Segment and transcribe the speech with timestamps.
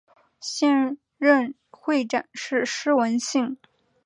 [0.39, 3.59] 现任会长是施文信。